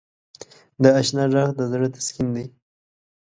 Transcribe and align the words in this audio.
د 0.81 0.83
اشنا 0.99 1.23
ږغ 1.31 1.49
د 1.59 1.61
زړه 1.71 1.87
تسکین 1.95 2.27
دی. 2.35 2.45